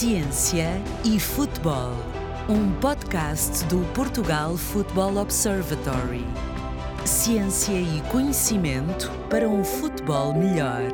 [0.00, 1.92] Ciência e Futebol,
[2.48, 6.24] um podcast do Portugal Football Observatory.
[7.04, 10.90] Ciência e conhecimento para um futebol melhor.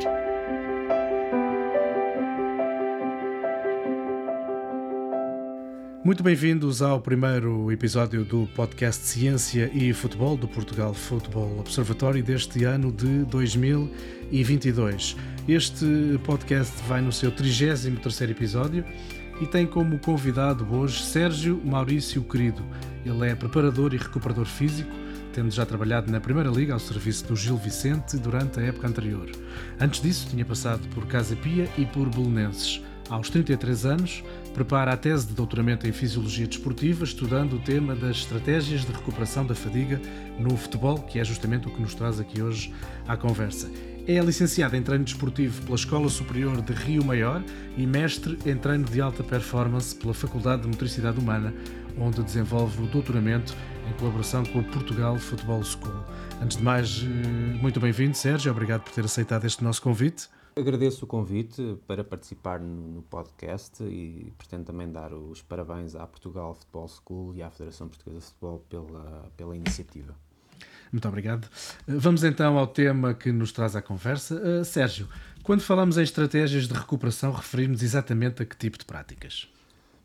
[6.06, 12.62] Muito bem-vindos ao primeiro episódio do podcast Ciência e Futebol do Portugal Football Observatory deste
[12.62, 15.16] ano de 2022.
[15.48, 15.84] Este
[16.22, 18.84] podcast vai no seu 33 episódio
[19.40, 22.62] e tem como convidado hoje Sérgio Maurício Querido.
[23.04, 24.92] Ele é preparador e recuperador físico,
[25.32, 29.28] tendo já trabalhado na Primeira Liga ao serviço do Gil Vicente durante a época anterior.
[29.80, 32.80] Antes disso, tinha passado por Casa Pia e por Belenenses.
[33.08, 34.24] Aos 33 anos,
[34.56, 39.44] prepara a tese de doutoramento em Fisiologia Desportiva, estudando o tema das estratégias de recuperação
[39.44, 40.00] da fadiga
[40.38, 42.72] no futebol, que é justamente o que nos traz aqui hoje
[43.06, 43.70] à conversa.
[44.08, 47.44] É licenciado em treino desportivo pela Escola Superior de Rio Maior
[47.76, 51.52] e mestre em treino de alta performance pela Faculdade de Motricidade Humana,
[51.98, 53.54] onde desenvolve o doutoramento
[53.86, 56.02] em colaboração com a Portugal Football School.
[56.40, 58.52] Antes de mais, eh, muito bem-vindo, Sérgio.
[58.52, 60.30] Obrigado por ter aceitado este nosso convite.
[60.58, 66.54] Agradeço o convite para participar no podcast e pretendo também dar os parabéns à Portugal
[66.54, 70.16] Futebol School e à Federação Portuguesa de Futebol pela, pela iniciativa.
[70.90, 71.46] Muito obrigado.
[71.86, 74.36] Vamos então ao tema que nos traz à conversa.
[74.36, 75.06] Uh, Sérgio,
[75.42, 79.52] quando falamos em estratégias de recuperação, referimos exatamente a que tipo de práticas?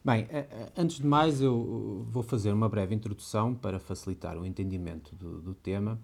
[0.04, 0.28] Bem,
[0.76, 5.54] antes de mais, eu vou fazer uma breve introdução para facilitar o entendimento do, do
[5.54, 5.98] tema.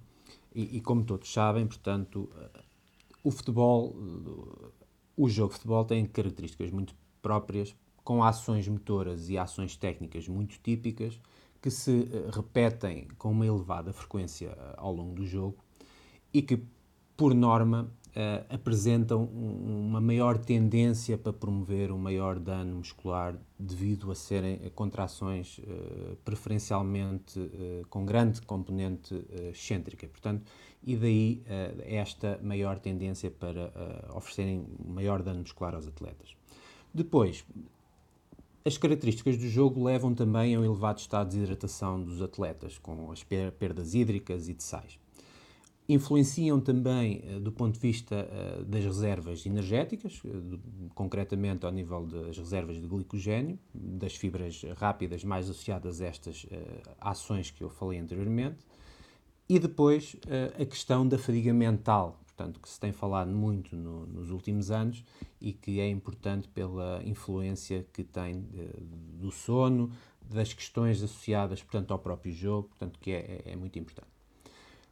[0.55, 2.29] E, e, como todos sabem, portanto,
[3.27, 3.93] o futebol,
[5.17, 10.57] o jogo de futebol tem características muito próprias, com ações motoras e ações técnicas muito
[10.59, 11.19] típicas,
[11.61, 15.57] que se eh, repetem com uma elevada frequência eh, ao longo do jogo
[16.33, 16.63] e que,
[17.17, 24.15] por norma, uh, apresentam uma maior tendência para promover um maior dano muscular devido a
[24.15, 30.07] serem contrações uh, preferencialmente uh, com grande componente excêntrica.
[30.07, 30.43] Portanto,
[30.83, 31.43] e daí
[31.85, 33.73] esta maior tendência para
[34.13, 36.33] oferecerem maior dano muscular aos atletas.
[36.93, 37.43] Depois,
[38.63, 43.11] as características do jogo levam também a um elevado estado de hidratação dos atletas, com
[43.11, 44.97] as perdas hídricas e de sais
[45.87, 50.59] influenciam também uh, do ponto de vista uh, das reservas energéticas, uh,
[50.93, 56.45] concretamente ao nível das reservas de glicogênio, das fibras rápidas mais associadas a estas
[56.99, 58.57] ações que eu falei anteriormente,
[59.49, 60.17] e depois
[60.59, 65.05] a questão da fadiga mental, portanto, que se tem falado muito no, nos últimos anos
[65.39, 68.45] e que é importante pela influência que tem
[69.13, 73.79] do sono, das questões associadas, portanto, ao próprio jogo, portanto, que é, é, é muito
[73.79, 74.16] importante.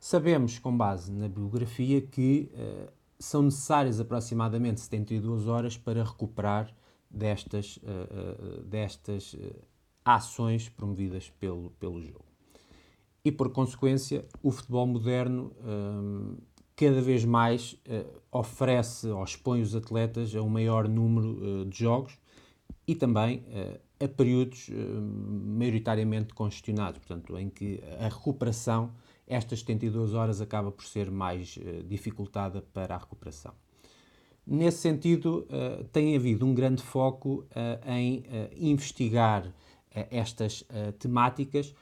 [0.08, 6.72] Sabemos, com base na bibliografia, que uh, são necessárias aproximadamente 72 horas para recuperar
[7.10, 9.36] destas, uh, uh, destas
[10.06, 12.24] ações promovidas pelo, pelo jogo.
[13.24, 15.52] E, por consequência, o futebol moderno
[16.76, 17.76] cada vez mais
[18.32, 22.16] oferece ou expõe os atletas a um maior número de jogos
[22.88, 23.44] e também
[24.00, 28.92] a períodos maioritariamente congestionados, portanto, em que a recuperação
[29.28, 33.54] estas 72 horas acaba por ser mais uh, dificultada para a recuperação.
[34.46, 38.24] Nesse sentido, uh, tem havido um grande foco uh, em
[38.56, 39.52] investigar
[40.12, 40.66] estas
[41.00, 41.74] temáticas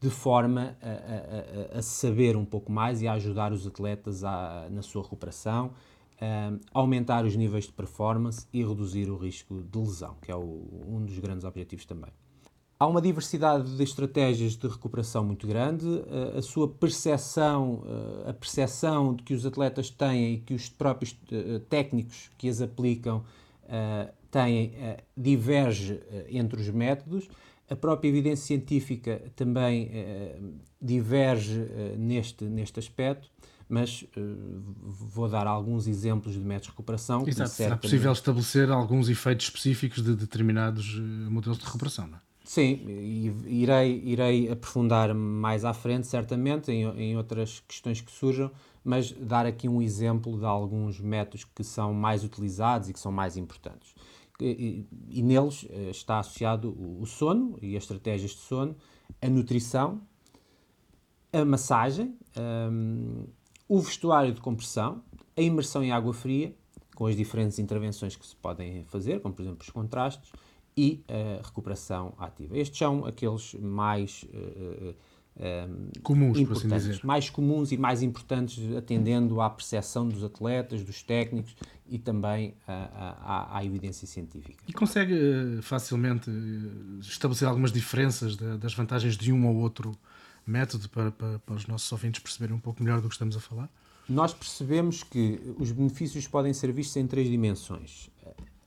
[0.00, 4.66] de forma a, a, a, saber um pouco mais e a ajudar os atletas a,
[4.68, 5.70] na sua recuperação,
[6.74, 11.04] aumentar os níveis de performance e reduzir o risco de lesão, que é o, um
[11.04, 12.10] dos grandes objetivos também.
[12.80, 15.84] Há uma diversidade de estratégias de recuperação muito grande.
[15.84, 17.82] Eh, a sua percepção,
[18.24, 22.48] eh, a percepção de que os atletas têm e que os próprios eh, técnicos que
[22.48, 23.24] as aplicam
[24.30, 24.72] têm
[25.14, 26.00] diverge
[26.30, 27.28] entre os métodos.
[27.68, 29.90] A própria evidência científica também
[30.80, 31.68] diverge
[31.98, 33.28] neste, neste aspecto
[33.70, 37.28] mas uh, vou dar alguns exemplos de métodos de recuperação.
[37.28, 42.27] Exato, será possível estabelecer alguns efeitos específicos de determinados modelos de recuperação, não é?
[42.48, 42.80] Sim,
[43.44, 48.50] irei, irei aprofundar mais à frente, certamente, em, em outras questões que surjam,
[48.82, 53.12] mas dar aqui um exemplo de alguns métodos que são mais utilizados e que são
[53.12, 53.94] mais importantes.
[54.40, 58.74] E, e, e neles eh, está associado o, sono e as estratégias de sono,
[59.20, 60.00] a nutrição,
[61.30, 62.16] a massagem,
[62.72, 63.26] um,
[63.68, 65.02] o vestuário de compressão,
[65.36, 66.56] a imersão em água fria,
[66.94, 70.32] com as diferentes intervenções que se podem fazer, como por exemplo os contrastes,
[70.78, 72.56] e a recuperação ativa.
[72.56, 74.94] Estes são aqueles mais uh,
[76.04, 77.00] comuns, por assim dizer.
[77.02, 81.56] mais comuns e mais importantes, atendendo à percepção dos atletas, dos técnicos
[81.88, 84.62] e também à, à, à evidência científica.
[84.68, 89.98] E consegue uh, facilmente uh, estabelecer algumas diferenças das vantagens de um ou outro
[90.46, 93.40] método para, para, para os nossos ouvintes perceberem um pouco melhor do que estamos a
[93.40, 93.68] falar?
[94.08, 98.08] Nós percebemos que os benefícios podem ser vistos em três dimensões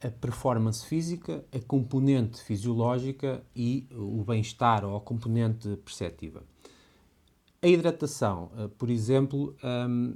[0.03, 6.44] a performance física, a componente fisiológica e o bem-estar ou a componente perceptiva.
[7.62, 10.15] A hidratação, eh, por exemplo, ehm,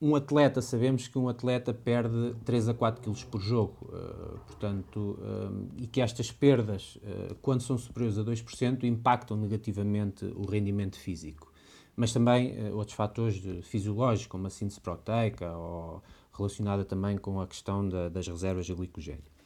[0.00, 5.18] um atleta, sabemos que um atleta perde 3 a 4 kg por jogo, eh, portanto,
[5.20, 10.96] ehm, e que estas perdas, eh, quando são superiores a 2%, impactam negativamente o rendimento
[10.96, 11.52] físico.
[11.96, 16.02] Mas também outros fatores fisiológicos, como a síntese proteica ou
[16.36, 19.36] relacionada também com a questão da, das reservas de glicogênio.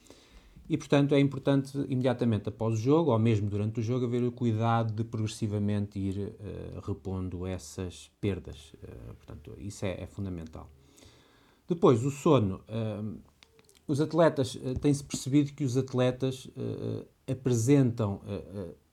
[0.71, 4.31] E, portanto, é importante imediatamente após o jogo, ou mesmo durante o jogo, haver o
[4.31, 8.73] cuidado de progressivamente ir uh, repondo essas perdas.
[8.75, 10.71] Uh, portanto, isso é, é, fundamental.
[11.67, 12.61] Depois, o sono.
[12.69, 13.19] Uh,
[13.89, 16.49] os atletas, tem-se percebido que os atletas
[17.29, 18.21] apresentam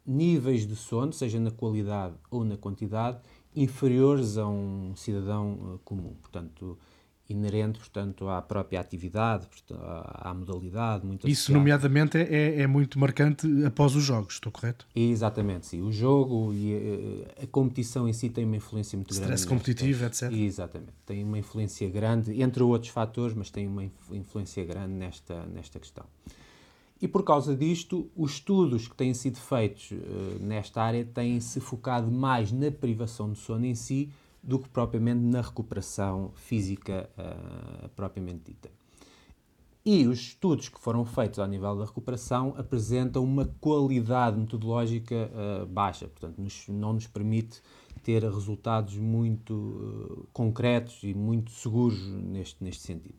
[0.03, 3.19] níveis de sono, seja na qualidade ou na quantidade,
[3.55, 6.15] inferiores a um cidadão comum.
[6.19, 6.79] Portanto,
[7.29, 11.05] inerente, portanto, à própria atividade, à, modalidade.
[11.05, 14.87] Muito Isso, nomeadamente, é, é, muito marcante após os jogos, estou correto?
[14.95, 15.81] Exatamente, sim.
[15.81, 19.41] O jogo e a, eh, a competição em si tem uma influência muito Stress grande.
[19.41, 20.31] Stress competitivo, etc.
[20.31, 20.93] Exatamente.
[21.05, 26.05] Tem uma influência grande, entre outros fatores, mas tem uma influência grande nesta, nesta questão.
[27.01, 29.95] E por causa disto, os estudos que têm sido feitos uh,
[30.41, 34.09] nesta área têm-se focado mais na privação de sono em si,
[34.47, 38.71] do que propriamente na recuperação física uh, propriamente dita.
[39.85, 45.65] E os estudos que foram feitos ao nível da recuperação apresentam uma qualidade metodológica uh,
[45.65, 47.61] baixa, portanto, nos, não nos permite
[48.01, 53.15] ter resultados muito uh, concretos e muito seguros neste, neste sentido.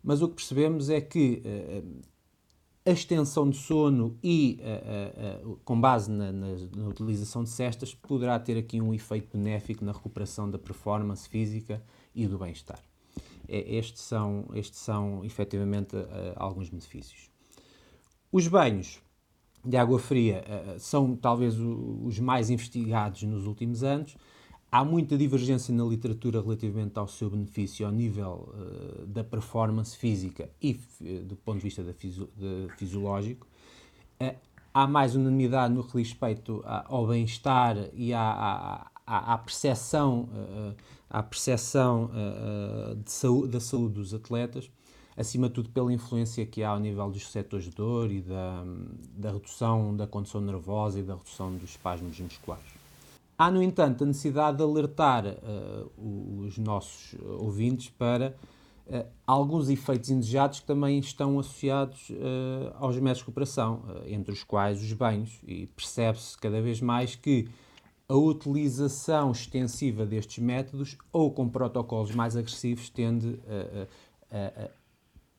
[0.00, 1.42] Mas o que percebemos é que
[2.84, 7.50] a extensão de sono e, uh, uh, uh, com base na, na, na, utilização de
[7.50, 11.82] cestas, poderá ter aqui um efeito benéfico na recuperação da performance física
[12.14, 12.80] e do bem-estar.
[13.48, 15.96] É, estes, são, estes são, efetivamente,
[16.36, 17.30] alguns benefícios.
[18.32, 19.00] Os banhos
[19.64, 20.44] de água fria
[20.78, 24.16] são, talvez, os mais investigados nos últimos anos
[24.72, 30.48] há muita divergência na literatura relativamente ao seu benefício ao nível uh, da performance física
[30.62, 33.46] e uh, do ponto de vista da fisio de fisiológico.
[34.18, 34.34] Uh,
[34.72, 40.26] há mais unanimidade no que respeito ao bem-estar e à, à, à, à percepção,
[41.10, 42.10] à percepção
[43.04, 44.70] saúde, da saúde dos atletas,
[45.14, 48.64] acima de tudo pela influência que há ao nível dos receptores de dor e da,
[49.14, 52.81] da redução da condição nervosa e da redução dos espasmos musculares.
[53.42, 58.36] Há, no entanto, a necessidade de alertar uh, os nossos ouvintes para
[58.86, 64.44] uh, alguns efeitos indesejados que também estão associados uh, aos métodos de recuperação, entre os
[64.44, 67.48] quais os banhos, e percebe-se cada vez mais que
[68.08, 73.40] a utilização extensiva destes métodos ou com protocolos mais agressivos tende
[74.30, 74.68] a,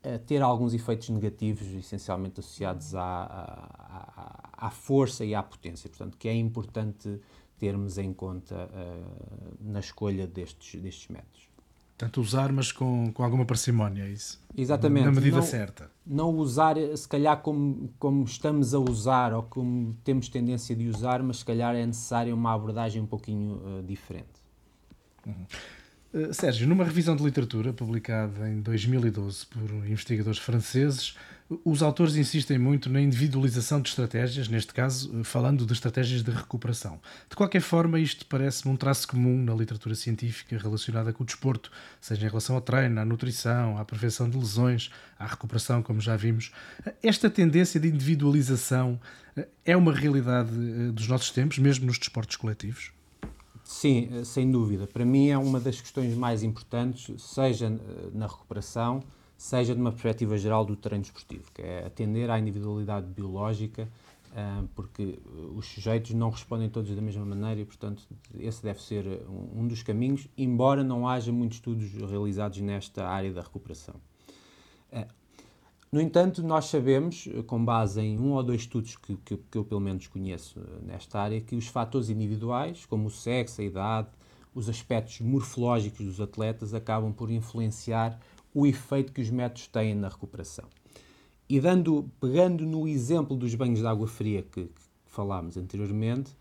[0.10, 5.90] a, a ter alguns efeitos negativos, essencialmente associados à, à, à, força e à potência.
[5.90, 7.22] Portanto, que é importante
[7.64, 11.48] termos em conta uh, na escolha destes, destes métodos.
[11.98, 14.42] Portanto, usar, mas com, com alguma parcimónia, é isso?
[14.58, 15.06] Exatamente.
[15.06, 15.90] Na medida não, certa.
[16.06, 21.24] Não usar, se calhar, como, como estamos a usar ou como temos tendência de usar,
[21.24, 24.44] mas se calhar é necessária uma abordagem um pouquinho uh, diferente.
[25.26, 25.46] Uhum.
[26.14, 31.16] Uh, Sérgio, numa revisão de literatura publicada em 2012 por investigadores franceses,
[31.64, 36.32] os autores insistem muito na individualização de estratégias, neste caso, eh, falando de estratégias de
[36.32, 37.00] recuperação.
[37.30, 41.72] De qualquer forma, isto parece-me um traço comum na literatura científica relacionada com o desporto,
[42.00, 46.16] seja em relação ao treino, à nutrição, à prevenção de lesões, à recuperação, como já
[46.16, 46.52] vimos.
[47.02, 49.00] Esta tendência de individualização
[49.36, 52.92] eh, é uma realidade eh, dos nossos tempos, mesmo nos desportos coletivos?
[53.64, 54.86] Sim, sem dúvida.
[54.86, 57.72] Para mim é uma das questões mais importantes, seja
[58.14, 59.02] na recuperação,
[59.38, 63.90] seja de uma perspectiva geral do treino esportivo, que é atender à individualidade biológica,
[64.36, 65.20] ah, porque
[65.56, 68.04] os sujeitos não respondem todos da mesma maneira e, portanto,
[68.40, 73.42] esse deve ser um dos caminhos, embora não haja muitos estudos realizados nesta área da
[73.42, 73.96] recuperação.
[74.92, 75.08] Ah,
[75.92, 79.64] no entanto, nós sabemos, com base em um ou dois estudos que, que, que eu
[79.64, 84.08] pelo menos conheço nesta área, que os fatores individuais, como o sexo, a idade,
[84.56, 88.20] os aspectos morfológicos dos atletas, acabam por influenciar
[88.54, 90.66] o efeito que os métodos têm na recuperação.
[91.50, 96.32] E dando, pegando no exemplo dos banhos de água fria que, que falámos anteriormente,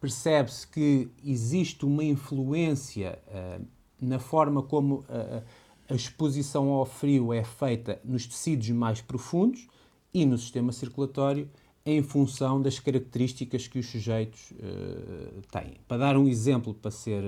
[0.00, 3.64] percebe-se que existe uma influência uh,
[4.00, 5.42] na forma como uh,
[5.88, 9.66] a exposição ao frio é feita nos tecidos mais profundos
[10.12, 11.48] e no sistema circulatório
[11.84, 15.78] em função das características que os sujeitos uh, têm.
[15.86, 17.22] Para dar um exemplo para ser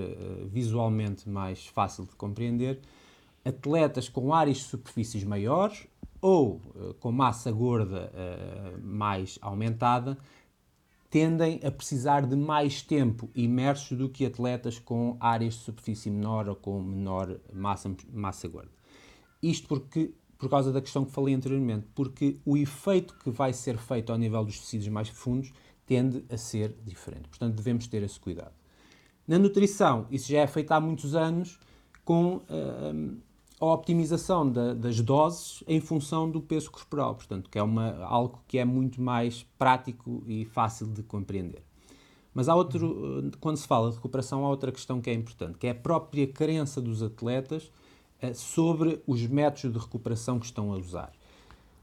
[0.51, 2.79] visualmente mais fácil de compreender,
[3.43, 5.87] atletas com áreas de superfícies maiores
[6.21, 8.11] ou uh, com massa gorda
[8.81, 10.17] mais aumentada
[11.11, 16.47] tendem a precisar de mais tempo imersos do que atletas com áreas de superfície menor
[16.47, 18.71] ou com menor massa, massa gorda.
[19.43, 23.77] Isto porque, por causa da questão que falei anteriormente, porque o efeito que vai ser
[23.77, 25.51] feito ao nível dos tecidos mais profundos
[25.85, 27.27] tende a ser diferente.
[27.27, 28.53] Portanto, devemos ter esse cuidado.
[29.27, 31.59] Na nutrição, isso já é feito há muitos anos
[32.05, 33.17] com uh,
[33.61, 38.41] a optimização da, das doses em função do peso corporal, portanto, que é uma, algo
[38.47, 41.63] que é muito mais prático e fácil de compreender.
[42.33, 45.67] Mas há outro, quando se fala de recuperação, há outra questão que é importante, que
[45.67, 47.71] é a própria crença dos atletas
[48.19, 51.11] eh, sobre os métodos de recuperação que estão a usar.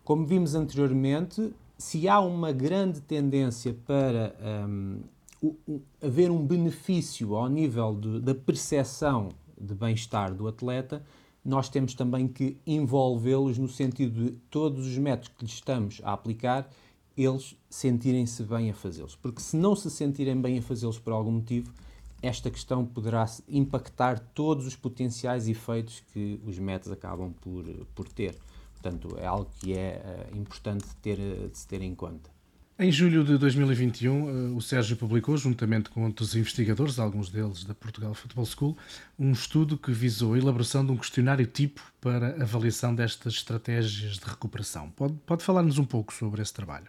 [0.03, 4.35] Como vimos anteriormente, se há uma grande tendência para
[4.67, 5.01] um,
[5.45, 9.29] ehm, haver um benefício ao nível de, da percepção
[9.61, 11.05] de bem-estar do atleta,
[11.49, 16.13] nós temos também que envolvê-los no sentido de todos os métodos que lhes estamos a
[16.13, 16.71] aplicar,
[17.17, 19.17] eles sentirem-se bem a fazê-los.
[19.17, 21.73] Porque se não se sentirem bem a fazê-los por algum motivo,
[22.21, 27.65] esta questão poderá impactar todos os potenciais efeitos que os métodos acabam por,
[27.95, 28.37] por ter.
[28.75, 32.38] Portanto, é algo que é uh, importante ter, de se ter em conta.
[32.81, 37.75] Em julho de 2021, eh, o Sérgio publicou, juntamente com outros investigadores, alguns deles da
[37.75, 38.77] Portugal Football School,
[39.19, 44.25] um estudo que visou a elaboração de um questionário tipo para avaliação destas estratégias de
[44.25, 44.91] recuperação.
[44.91, 46.87] Pode, pode falar-nos um pouco sobre esse trabalho?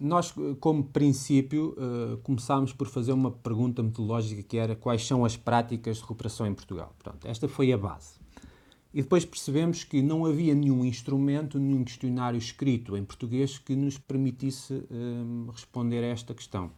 [0.00, 5.36] Nós, como princípio, uh, começámos por fazer uma pergunta metodológica que era quais são as
[5.36, 6.94] práticas de recuperação em Portugal.
[7.02, 8.20] Pronto, esta foi a base.
[8.92, 13.96] E depois percebemos que não havia nenhum instrumento, nenhum questionário escrito em português que nos
[13.96, 16.70] permitisse um, responder a esta questão.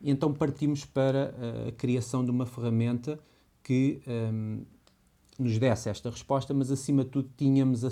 [0.00, 3.20] E então partimos para eh, a criação de uma ferramenta
[3.62, 4.62] que um,
[5.38, 7.88] nos desse esta resposta, mas acima de tudo tínhamos a,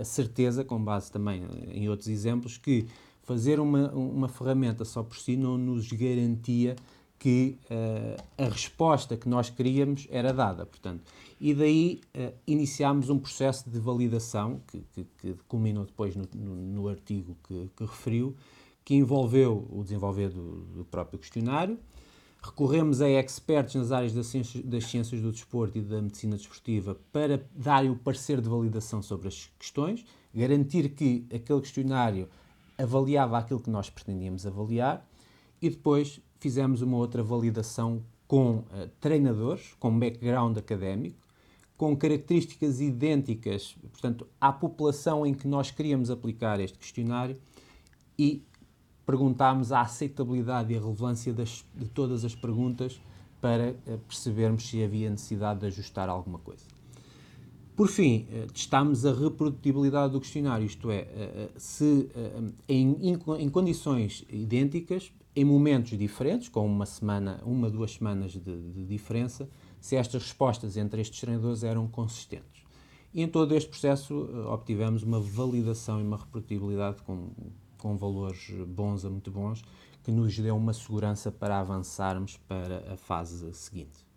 [0.00, 2.86] a, certeza, com base também em outros exemplos, que
[3.22, 6.74] fazer uma, uma ferramenta só por si não nos garantia
[7.18, 10.64] que uh, a resposta que nós queríamos era dada.
[10.64, 11.02] Portanto,
[11.40, 16.54] e daí uh, iniciámos um processo de validação, que, que, que culminou depois no, no,
[16.54, 18.36] no artigo que, que, referiu,
[18.84, 21.78] que envolveu o desenvolver do, do, próprio questionário.
[22.40, 26.96] Recorremos a expertos nas áreas das ciências, das ciências do desporto e da medicina desportiva
[27.12, 32.28] para darem o parecer de validação sobre as questões, garantir que aquele questionário
[32.78, 35.04] avaliava aquilo que nós pretendíamos avaliar
[35.60, 41.16] e depois fizemos uma outra validação com uh, treinadores, com background académico,
[41.76, 47.36] com características idênticas, portanto, à população em que nós queríamos aplicar este questionário
[48.18, 48.42] e
[49.06, 53.00] perguntámos a aceitabilidade e a relevância das, de todas as perguntas
[53.40, 56.64] para uh, percebermos se havia necessidade de ajustar alguma coisa.
[57.74, 62.10] Por fim, uh, testámos a reprodutibilidade do questionário, isto é, se
[62.68, 68.84] em, em condições idênticas em momentos diferentes, com uma semana, uma, duas semanas de, de
[68.84, 69.48] diferença,
[69.80, 72.64] se estas respostas entre estes treinadores eram consistentes.
[73.14, 77.30] E em todo este processo uh, obtivemos uma validação e uma reprodutibilidade com,
[77.76, 79.62] com valores bons a muito bons,
[80.02, 84.08] que nos deu uma segurança para avançarmos para a fase seguinte.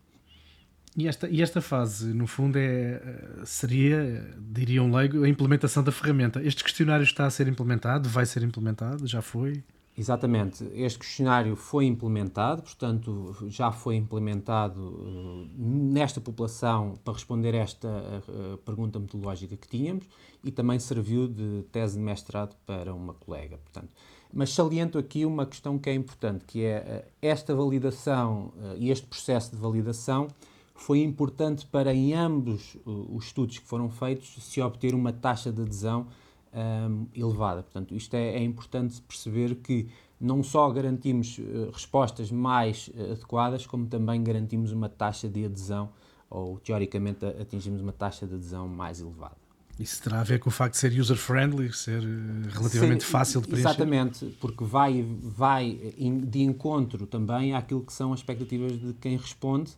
[0.97, 5.83] E esta, e esta fase, no fundo, é, eh, seria, diria um leigo, a implementação
[5.83, 6.41] da ferramenta.
[6.43, 8.09] Este questionário está a ser implementado?
[8.09, 9.05] Vai ser implementado?
[9.05, 9.63] Já foi?
[9.97, 10.63] Exatamente.
[10.73, 18.57] Este questionário foi implementado, portanto, já foi implementado uh, nesta população para responder esta uh,
[18.59, 20.05] pergunta metodológica que tínhamos
[20.43, 23.57] e também serviu de tese de mestrado para uma colega.
[23.57, 23.89] Portanto,
[24.33, 29.05] mas saliento aqui uma questão que é importante, que é uh, esta validação e este
[29.05, 30.29] processo de validação
[30.73, 35.61] foi importante para em ambos os estudos que foram feitos se obter uma taxa de
[35.61, 36.07] adesão
[36.53, 37.63] um, elevada.
[37.63, 39.87] Portanto, isto é, é, importante perceber que
[40.19, 45.89] não só garantimos uh, respostas mais uh, adequadas, como também garantimos uma taxa de adesão,
[46.29, 49.35] ou teoricamente atingimos uma taxa de adesão mais elevada.
[49.79, 53.41] Isso terá a ver com o facto de ser user-friendly, ser eh, relativamente Ser, fácil
[53.41, 53.69] de preencher?
[53.69, 55.79] Exatamente, porque vai, vai
[56.23, 59.71] de encontro também àquilo que são as expectativas de quem responde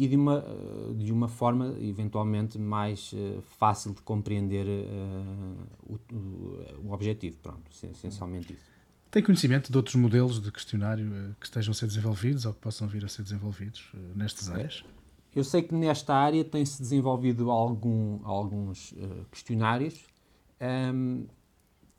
[0.00, 6.86] e de uma, eh, de uma forma eventualmente mais uh, fácil de compreender uh, o,
[6.86, 7.36] o, objetivo.
[7.42, 8.64] Pronto, essencialmente isso.
[9.10, 12.60] Tem conhecimento de outros modelos de questionário eh, que estejam a ser desenvolvidos ou que
[12.60, 14.82] possam vir a ser desenvolvidos nestas áreas?
[15.36, 18.94] Eu sei que nesta área tem-se desenvolvido algum, alguns
[19.30, 20.06] questionários.
[20.60, 21.26] Um,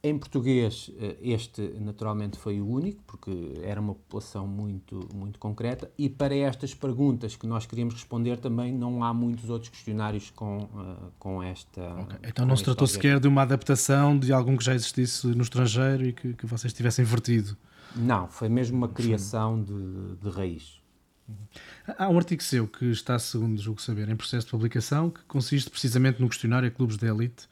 [0.03, 5.91] em português, eh, este naturalmente foi o único, porque era uma população muito, muito concreta,
[5.97, 10.63] e para estas perguntas que nós queríamos responder também não há muitos outros questionários com,
[10.63, 11.81] uh, com esta.
[11.81, 12.19] Okay.
[12.23, 16.05] Então não se tratou sequer de uma adaptação de algum que já existisse no estrangeiro
[16.05, 17.55] e que, que vocês tivessem vertido?
[17.95, 20.81] Não, foi mesmo uma criação de, de raiz.
[21.97, 25.69] Há um artigo seu que está, segundo julgo saber, em processo de publicação, que consiste
[25.69, 27.47] precisamente no questionário a clubes de elite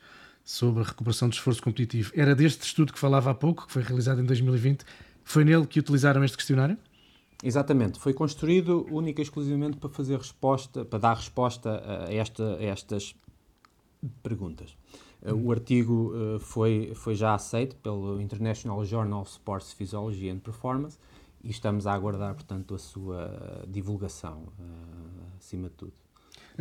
[0.50, 2.12] sobre a recuperação do esforço competitivo.
[2.16, 4.84] Era deste estudo que falava há pouco, que foi realizado em 2020.
[5.24, 6.76] Foi nele que utilizaram este questionário?
[7.44, 12.64] Exatamente, foi construído única e exclusivamente para fazer resposta, para dar resposta a, esta, a
[12.64, 13.16] estas
[14.24, 14.76] perguntas.
[15.22, 20.98] O artigo uh, foi, foi já aceito pelo International Journal of Sports Physiology and Performance
[21.44, 25.94] e estamos a aguardar, portanto, a sua divulgação, uh, acima de tudo.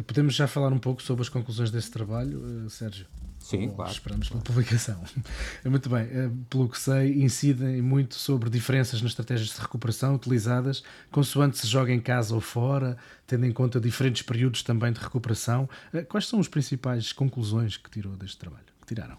[0.06, 3.06] Podemos já falar um pouco sobre as conclusões desse trabalho, Sérgio?
[3.38, 3.90] Sim, claro.
[3.90, 5.02] Esperamos pela publicação.
[5.64, 10.82] Muito bem, eh, pelo que sei, incidem muito sobre diferenças nas estratégias de recuperação utilizadas,
[11.10, 15.68] consoante se joga em casa ou fora, tendo em conta diferentes períodos também de recuperação.
[15.92, 18.66] Eh, quais são as principais conclusões que tirou deste trabalho?
[18.80, 19.16] Que tiraram?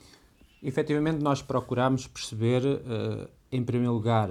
[0.62, 4.30] Efetivamente, nós procuramos perceber, eh, em primeiro lugar,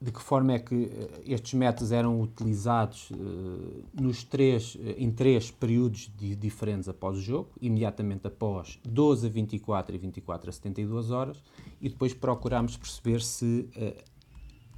[0.00, 5.10] de que forma é que eh, estes métodos eram utilizados uh, nos três, eh, em
[5.10, 10.52] três períodos de, diferentes após o jogo, imediatamente após 12 a 24 e 24 a
[10.52, 11.42] 72 horas,
[11.80, 14.04] e depois procurámos perceber se uh,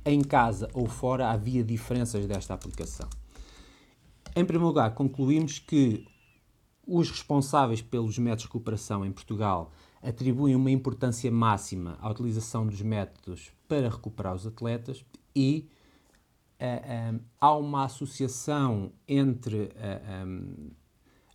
[0.05, 3.09] em casa ou fora havia diferenças desta aplicação.
[4.37, 6.07] Em primeiro lugar, concluímos que
[6.87, 12.81] os responsáveis pelos métodos de recuperação em Portugal atribuem uma importância máxima à utilização dos
[12.81, 15.05] métodos para recuperar os atletas
[15.37, 15.69] e
[16.59, 20.01] eh, eh, há uma associação entre eh,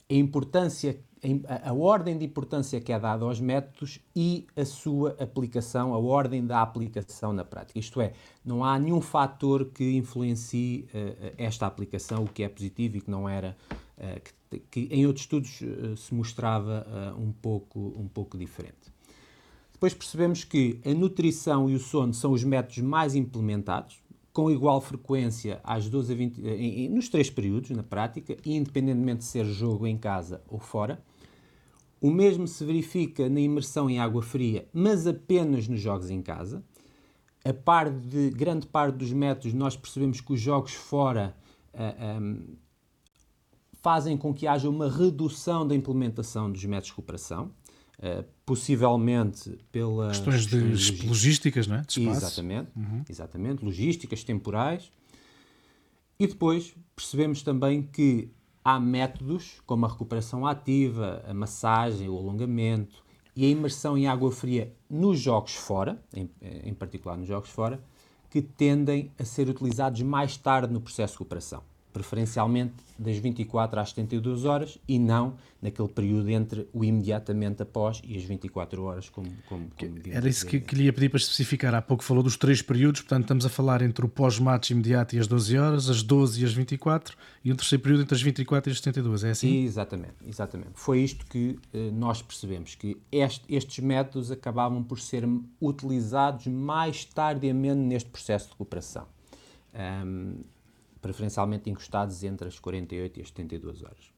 [0.10, 1.00] a importância,
[1.48, 5.98] a, a, ordem de importância que é dada aos métodos e a sua aplicação, a
[5.98, 7.80] ordem da aplicação na prática.
[7.80, 8.12] Isto é,
[8.44, 10.90] não há nenhum fator que influencie
[11.38, 13.56] esta aplicação, o que é positivo e que não era,
[14.50, 15.62] que, que, em outros estudos
[15.98, 16.86] se mostrava
[17.18, 18.83] um, pouco, um pouco diferente.
[19.84, 24.80] Depois percebemos que a nutrição e o sono são os métodos mais implementados, com igual
[24.80, 29.86] frequência às 12 a 20, em, nos três períodos, na prática, independentemente de ser jogo
[29.86, 31.04] em casa ou fora.
[32.00, 36.64] O mesmo se verifica na imersão em água fria, mas apenas nos jogos em casa.
[37.44, 41.36] A par de grande parte dos métodos, nós percebemos que os jogos fora
[41.74, 42.56] uh, ah, um,
[43.82, 47.52] fazem com que haja uma redução da implementação dos métodos de recuperação.
[48.00, 51.82] Uh, possivelmente pelas questões, de, de logísticas, não é?
[51.82, 53.04] De exatamente, uhum.
[53.10, 54.92] exatamente, logísticas temporais.
[56.20, 58.30] E depois percebemos também que
[58.64, 63.04] há métodos como a recuperação ativa, a massagem, o alongamento
[63.36, 67.84] e a imersão em água fria nos jogos fora, em, em particular nos jogos fora,
[68.30, 73.90] que tendem a ser utilizados mais tarde no processo de recuperação preferencialmente das 24 às
[73.90, 79.32] 72 horas e não naquele período entre o imediatamente após e as 24 horas, como,
[79.48, 81.74] como, como Era isso que, que lhe ia pedir para especificar.
[81.74, 85.20] Há pouco falou dos três períodos, portanto estamos a falar entre o pós-match imediato e
[85.20, 88.70] as 12 horas, as 12 e as 24 e um terceiro período entre as 24
[88.70, 89.64] e as 72, é assim?
[89.64, 90.72] Exatamente, exatamente.
[90.74, 95.24] Foi isto que eh, nós percebemos, que este, estes métodos acabavam por ser
[95.62, 99.06] utilizados mais tardiamente neste processo de recuperação.
[99.74, 100.36] Um,
[101.04, 104.14] preferencialmente encostados entre as 48 e as 72 horas.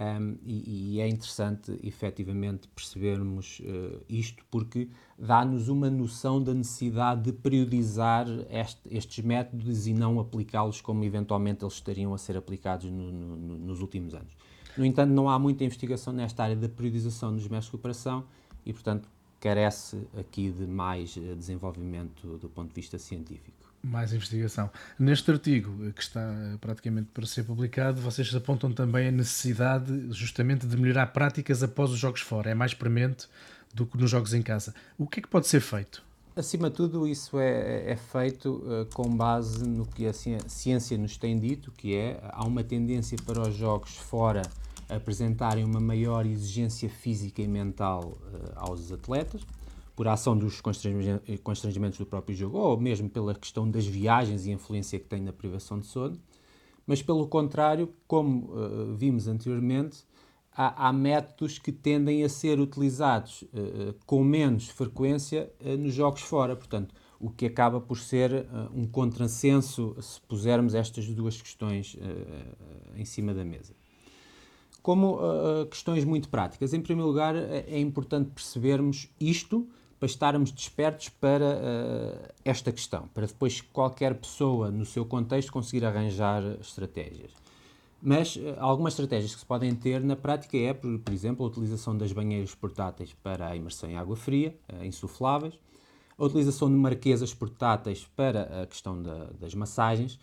[0.00, 7.22] Um, e, e, é interessante efetivamente percebermos uh, isto porque dá-nos uma noção da necessidade
[7.22, 12.88] de periodizar este, estes métodos e não aplicá-los como eventualmente eles estariam a ser aplicados
[12.88, 14.32] no, no, nos últimos anos.
[14.76, 18.24] No entanto, não há muita investigação nesta área da periodização dos métodos de recuperação
[18.64, 19.08] e, portanto,
[19.40, 23.67] carece aqui de mais eh, desenvolvimento do ponto de vista científico.
[23.82, 24.70] Mais investigação.
[24.98, 26.20] Neste artigo, eh, que está
[26.60, 31.98] praticamente para ser publicado, vocês apontam também a necessidade justamente de melhorar práticas após os
[31.98, 32.50] jogos fora.
[32.50, 33.28] É mais premente
[33.72, 34.74] do que nos jogos em casa.
[34.96, 36.02] O que é que pode ser feito?
[36.34, 41.16] Acima de tudo, isso é, é feito uh, com base no que a ciência nos
[41.16, 44.42] tem dito, que é há uma tendência para os jogos fora
[44.88, 49.42] apresentarem uma maior exigência física e mental uh, aos atletas,
[49.98, 54.96] por ação dos constrangimentos do próprio jogo, ou mesmo pela questão das viagens e influência
[54.96, 56.16] que tem na privação de sono,
[56.86, 60.04] mas pelo contrário, como uh, vimos anteriormente,
[60.52, 66.20] há, há, métodos que tendem a ser utilizados uh, com menos frequência uh, nos jogos
[66.20, 66.54] fora.
[66.54, 71.96] Portanto, o que acaba por ser uh, um contrassenso se pusermos estas duas questões
[72.94, 73.74] em cima da mesa.
[74.80, 75.18] Como
[75.68, 82.32] questões muito práticas, em primeiro lugar, é, é importante percebermos isto para estarmos despertos para
[82.44, 87.32] esta questão, para depois qualquer pessoa no seu contexto conseguir arranjar estratégias.
[88.00, 91.48] Mas uh, algumas estratégias que se podem ter na prática é, por, por, exemplo, a
[91.48, 95.58] utilização das banheiras portáteis para a imersão em água fria, uh, insufláveis,
[96.16, 100.18] a utilização de marquesas portáteis para a questão da, das massagens,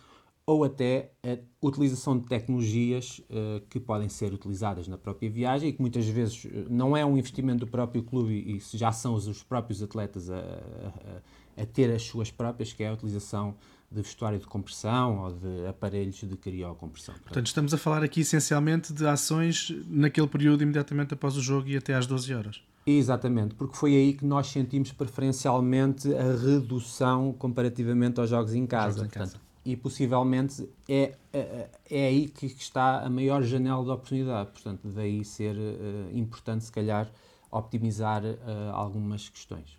[0.46, 5.72] ou até a utilização de tecnologias uh, que podem ser utilizadas na própria viagem e
[5.72, 9.26] que muitas vezes não é um investimento do próprio clube e, e já são os,
[9.26, 13.56] os próprios atletas a, a, a, ter as suas próprias, que é a utilização
[13.90, 17.14] de vestuário de compressão ou de aparelhos de criocompressão.
[17.22, 21.76] Portanto, estamos a falar aqui essencialmente de ações naquele período imediatamente após o jogo e
[21.76, 22.62] até às 12 horas.
[22.86, 28.98] Exatamente, porque foi aí que nós sentimos preferencialmente a redução comparativamente aos jogos em casa.
[28.98, 29.45] Jogos em casa.
[29.66, 34.50] E possivelmente é, é, é, aí que está a maior janela de oportunidade.
[34.52, 37.10] Portanto, daí ser uh, importante, se calhar,
[37.50, 38.36] optimizar uh,
[38.72, 39.76] algumas questões.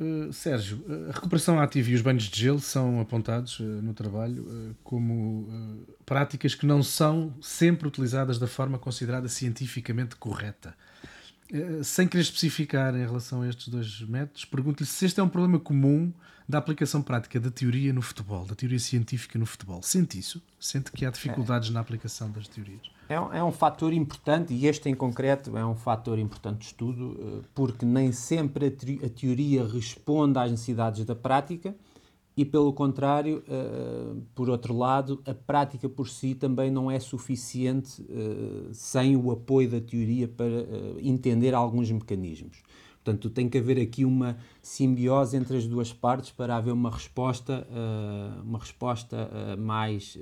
[0.00, 5.48] Uh, Sérgio, a recuperação ativa e os banhos de gelo são apontados no trabalho como
[6.06, 10.76] práticas que não são sempre utilizadas da forma considerada cientificamente correta.
[11.82, 15.58] Sem querer especificar em relação a estes dois métodos, pergunto-lhe se este é um problema
[15.58, 16.12] comum
[16.48, 19.82] da aplicação prática da teoria no futebol, da teoria científica no futebol.
[19.82, 20.42] Sente isso?
[20.58, 21.72] Sente que há dificuldades é.
[21.72, 22.80] na aplicação das teorias?
[23.08, 26.64] É um, é um fator importante, e este em concreto é um fator importante de
[26.66, 31.74] estudo, eh, porque nem sempre a teoria responde às necessidades da prática,
[32.38, 38.00] e pelo contrário, uh, por outro lado, a prática por si também não é suficiente
[38.02, 42.62] uh, sem o apoio da teoria para uh, entender alguns mecanismos.
[43.02, 47.66] Portanto, tem que haver aqui uma simbiose entre as duas partes para haver uma resposta,
[48.44, 50.18] uma resposta mais,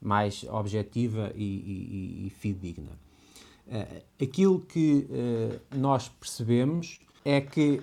[0.00, 2.98] mais objetiva e, e, e fidedigna.
[4.18, 5.06] aquilo que
[5.76, 7.82] nós percebemos é que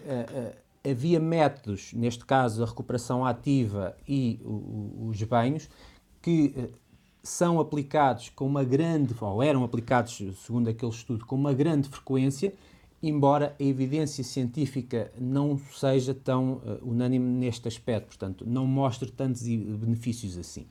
[0.89, 5.69] havia métodos, neste caso a recuperação ativa e o, os banhos,
[6.21, 6.53] que
[7.23, 12.53] são aplicados com uma grande, ou eram aplicados, segundo aquele estudo, com uma grande frequência
[13.07, 19.43] embora a evidência científica não seja tão uh, unânime neste aspecto, portanto, não mostre tantos
[19.43, 20.65] benefícios assim.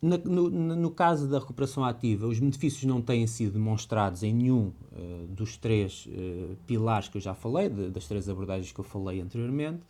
[0.00, 4.72] Na, no, no, caso da recuperação ativa, os benefícios não têm sido demonstrados em nenhum
[4.92, 8.84] uh, dos três uh, pilares que eu já falei, de, das três abordagens que eu
[8.84, 9.80] falei anteriormente.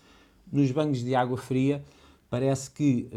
[0.51, 1.85] Nos banhos de água fria,
[2.31, 3.11] parece que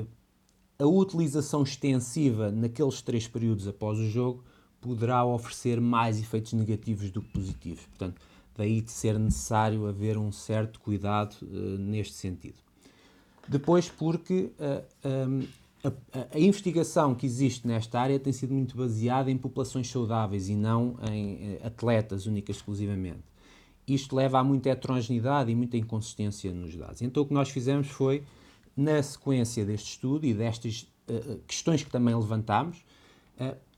[0.78, 4.44] a utilização extensiva naqueles três períodos após o jogo
[4.82, 7.86] poderá oferecer mais efeitos negativos do que positivos.
[7.86, 8.20] Portanto,
[8.58, 12.56] daí de ser necessário haver um certo cuidado uh, neste sentido.
[13.48, 15.48] Depois, porque uh, eh,
[15.84, 20.56] a, a, investigação que existe nesta área tem sido muito baseada em populações saudáveis e
[20.56, 23.24] não em uh, atletas única exclusivamente.
[23.88, 27.02] Isto leva a muita heterogeneidade e muita inconsistência nos dados.
[27.02, 28.24] Então, o que nós fizemos foi,
[28.78, 30.88] na sequência deste estudo e destas
[31.48, 32.86] questões que também levantámos,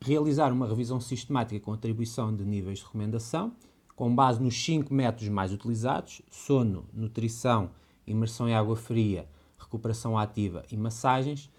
[0.02, 3.54] realizar uma revisão sistemática com atribuição de níveis de recomendação,
[3.96, 7.72] com base nos cinco métodos mais utilizados: sono, nutrição,
[8.06, 11.50] imersão em água fria, recuperação ativa e massagens,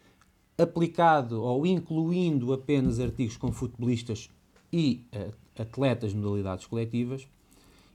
[0.56, 4.30] aplicado ou incluindo apenas artigos com futebolistas
[4.72, 7.26] e uh, atletas de modalidades coletivas.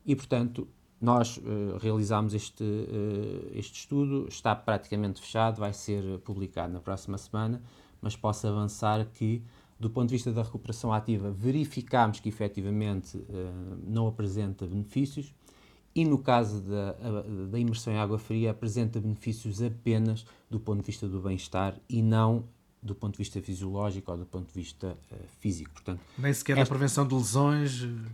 [0.06, 0.68] E, portanto,
[1.00, 7.18] nós uh, realizamos este, uh, este estudo, está praticamente fechado, vai ser publicado na próxima
[7.18, 7.62] semana,
[8.02, 9.42] mas posso avançar que
[9.80, 13.24] do ponto de vista da recuperação ativa, verificámos que efetivamente uh,
[13.88, 15.34] não apresenta benefícios
[15.96, 16.94] e no caso da,
[17.50, 22.02] da imersão em água fria apresenta benefícios apenas do ponto de vista do bem-estar e
[22.02, 22.46] não
[22.82, 25.72] do ponto de vista fisiológico ou do ponto de vista uh, físico.
[25.72, 26.74] Portanto, Nem sequer esta...
[26.74, 27.84] a prevenção de lesões.
[27.84, 28.10] Eh,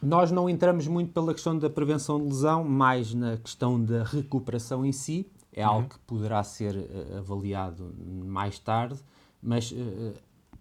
[0.00, 4.84] Nós não entramos muito pela questão da prevenção de lesão, mais na questão da recuperação
[4.86, 5.26] em si.
[5.52, 5.74] É uhum.
[5.74, 7.92] algo que poderá ser uh, avaliado
[8.24, 9.00] mais tarde,
[9.42, 10.14] mas uh,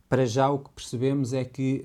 [0.10, 1.84] para já o que percebemos é que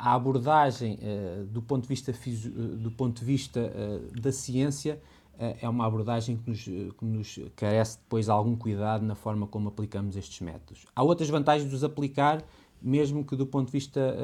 [0.00, 3.72] a abordagem uh, do ponto de vista, uh, do ponto de vista
[4.20, 5.00] da ciência
[5.58, 10.14] é uma abordagem que nos, que nos carece depois algum cuidado na forma como aplicamos
[10.14, 10.84] estes métodos.
[10.94, 12.44] Há outras vantagens de os aplicar,
[12.82, 14.14] mesmo que do ponto de vista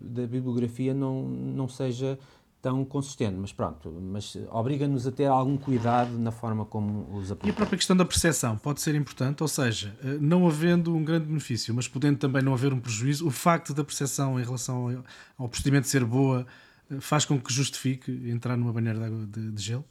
[0.00, 2.18] da bibliografia não, não seja
[2.66, 7.46] tão consistente, mas pronto, mas obriga-nos a ter algum cuidado na forma como os aplicamos.
[7.46, 11.04] E a própria questão da percepção pode ser importante, ou seja, eh, não havendo um
[11.04, 15.04] grande benefício, mas podendo também não haver um prejuízo, o facto da percepção em relação
[15.38, 16.44] ao procedimento ser boa
[16.90, 19.84] eh, faz com que justifique entrar numa banheira de, água de, de gelo?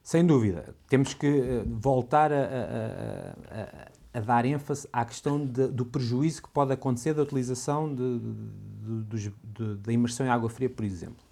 [0.00, 0.76] Sem dúvida.
[0.88, 6.44] Temos que eh, voltar a, a, a, a dar ênfase à questão de, do prejuízo
[6.44, 8.20] que pode acontecer da utilização de,
[9.82, 11.27] da imersão em água fria, por exemplo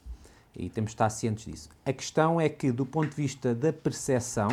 [0.57, 1.69] e temos de estar cientes disso.
[1.85, 4.49] A questão é que, do ponto de vista da percepção,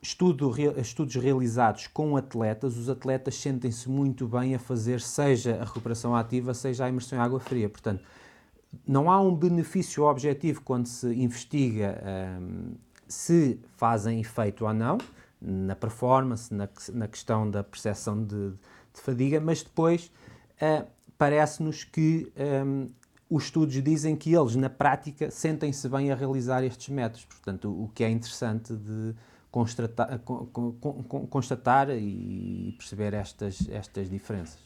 [0.00, 6.16] estudo, estudos realizados com atletas, os atletas sentem-se muito bem a fazer seja a recuperação
[6.16, 7.68] ativa, seja a imersão em água fria.
[7.68, 8.02] Portanto,
[8.86, 12.02] não há um benefício objetivo quando se investiga
[12.40, 12.74] um,
[13.06, 14.98] se fazem efeito ou não,
[15.40, 20.10] na performance, na, na questão da percepção de, de fadiga, mas depois
[20.62, 20.86] uh,
[21.18, 22.32] parece-nos que
[22.64, 22.88] um,
[23.30, 27.24] os estudos dizem que eles, na prática, sentem-se bem a realizar estes métodos.
[27.24, 29.14] Portanto, o que é interessante de
[29.52, 30.20] constatar,
[31.30, 34.58] constatar e perceber estas, estas diferenças.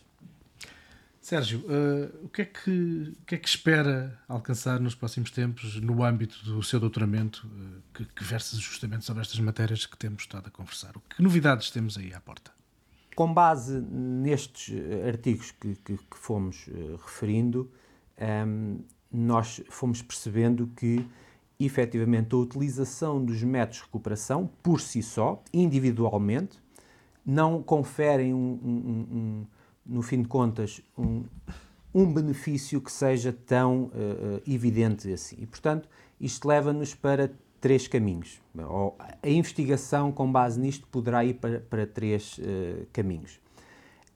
[1.20, 5.80] Sérgio, uh, o, que é que, o que é que espera alcançar nos próximos tempos
[5.80, 10.22] no âmbito do seu doutoramento, uh, que, que versa justamente sobre estas matérias que temos
[10.22, 10.92] estado a conversar?
[11.16, 12.50] Que novidades temos aí à porta?
[13.16, 14.74] Com base nestes
[15.06, 17.70] artigos que, que, que fomos uh, referindo,
[18.20, 18.78] um,
[19.10, 21.06] nós fomos percebendo que
[21.58, 26.58] efetivamente a utilização dos métodos de recuperação por si só, individualmente,
[27.24, 29.46] não conferem, um, um,
[29.86, 31.24] no fim de contas, um,
[32.12, 35.36] benefício que seja tão uh, evidente assim.
[35.38, 35.88] E, portanto,
[36.20, 38.42] isto leva-nos para três caminhos.
[39.22, 43.40] A investigação com base nisto poderá ir para, para três uh, caminhos.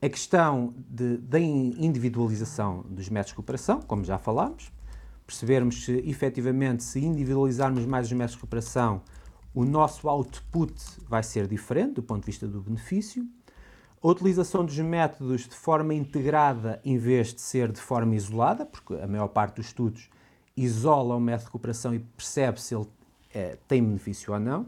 [0.00, 4.70] A questão de, da individualização dos métodos de recuperação, como já falámos,
[5.26, 9.02] percebermos se efetivamente, se individualizarmos mais os métodos de recuperação,
[9.52, 10.72] o nosso output
[11.08, 13.26] vai ser diferente do ponto de vista do benefício.
[14.00, 18.94] A utilização dos métodos de forma integrada em vez de ser de forma isolada, porque
[18.94, 20.08] a maior parte dos estudos
[20.56, 22.87] isola o método de recuperação e percebe se ele
[23.34, 24.64] é, tem benefício ou não.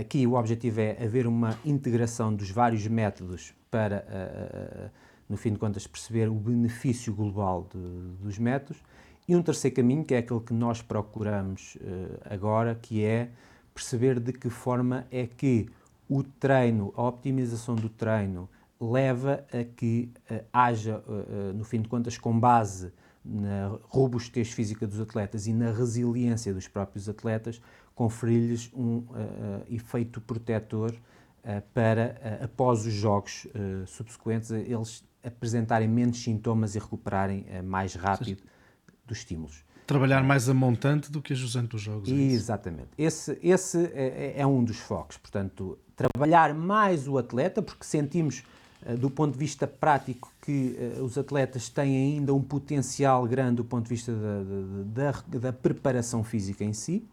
[0.00, 4.90] Aqui o objetivo é haver uma integração dos vários métodos para, uh, uh,
[5.28, 7.78] no fim de contas, perceber o benefício global de,
[8.22, 8.82] dos métodos.
[9.26, 13.30] E um terceiro caminho, que é aquele que nós procuramos uh, agora, que é
[13.74, 15.68] perceber de que forma é que
[16.08, 18.48] o treino, a optimização do treino,
[18.80, 20.10] leva a que
[20.52, 21.02] haja,
[21.54, 22.92] no fim de contas, com base
[23.24, 27.60] na robustez física dos atletas e na resiliência dos próprios atletas,
[27.94, 29.04] conferir-lhes um
[29.68, 30.96] efeito protetor eh,
[31.72, 38.42] para, eh, após os jogos eh, subsequentes, eles apresentarem menos sintomas e recuperarem mais rápido
[39.06, 39.64] dos estímulos.
[39.86, 42.08] Trabalhar mais a montante do que a jusante dos jogos.
[42.08, 42.88] É Exatamente.
[42.96, 45.16] Esse, esse é, é, um dos focos.
[45.16, 48.44] Portanto, trabalhar mais o atleta, porque sentimos,
[48.98, 53.84] do ponto de vista prático, que os atletas têm ainda um potencial grande do ponto
[53.84, 57.04] de vista da, da, da preparação física em si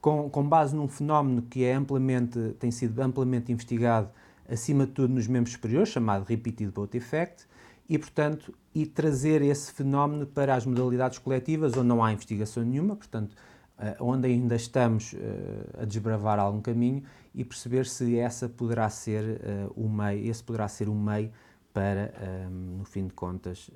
[0.00, 4.10] com, com base num fenómeno que é amplamente, tem sido amplamente investigado,
[4.48, 7.46] acima de tudo nos membros superiores, chamado Repeated Boat Effect,
[7.88, 12.94] e, portanto, e trazer esse fenómeno para as modalidades coletivas, onde não há investigação nenhuma,
[12.94, 13.32] portanto,
[13.78, 17.02] uh, onde ainda estamos uh, a desbravar algum caminho
[17.34, 21.32] e perceber se essa poderá ser uh, o meio, esse poderá ser o meio
[21.72, 22.12] para,
[22.50, 23.70] no fim de contas,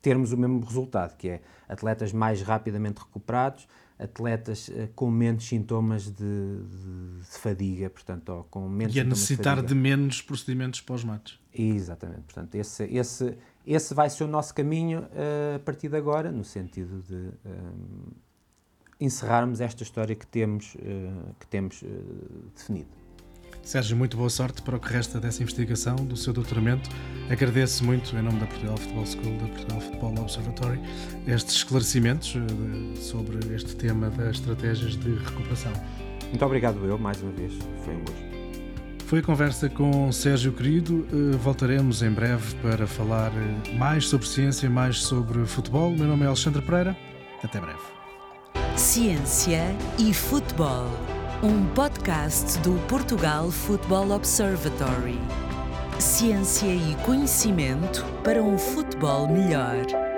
[0.00, 6.04] termos o mesmo resultado, que é atletas mais rapidamente recuperados, atletas uh, com menos sintomas
[6.04, 10.80] de, de, de, fadiga, portanto, ou com menos E a necessitar de, de, menos procedimentos
[10.80, 11.40] pós-matos.
[11.54, 16.32] Exatamente, portanto, esse, esse, esse vai ser o nosso caminho uh, a partir de agora,
[16.32, 18.12] no sentido de um, eh,
[19.00, 21.82] encerrarmos esta história que temos, uh, que temos
[22.54, 23.01] definido.
[23.62, 26.90] Sérgio, muito boa sorte para o que resta dessa investigação, do seu doutoramento.
[27.30, 30.80] Agradeço muito, em nome da Portugal Football School, da Portugal Football Observatory,
[31.28, 35.72] estes esclarecimentos eh, sobre este tema das estratégias de recuperação.
[36.28, 37.52] Muito obrigado eu, mais uma vez.
[37.84, 38.32] Foi um gosto.
[39.06, 41.06] Foi a conversa com Sérgio Querido.
[41.12, 45.90] Eh, voltaremos em breve para falar eh, mais sobre ciência, mais sobre futebol.
[45.92, 46.96] Meu nome é Alexandre Pereira.
[47.44, 47.78] Até breve.
[48.76, 49.62] Ciência
[49.98, 50.90] e futebol
[51.42, 55.18] um podcast do Portugal Football Observatory.
[55.98, 60.11] Ciência e conhecimento para um futebol melhor.